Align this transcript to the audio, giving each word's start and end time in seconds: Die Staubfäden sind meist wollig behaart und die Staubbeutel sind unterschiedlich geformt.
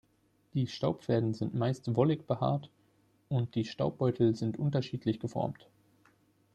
Die 0.55 0.65
Staubfäden 0.65 1.35
sind 1.35 1.53
meist 1.53 1.95
wollig 1.95 2.25
behaart 2.25 2.71
und 3.29 3.53
die 3.53 3.65
Staubbeutel 3.65 4.33
sind 4.33 4.57
unterschiedlich 4.57 5.19
geformt. 5.19 5.69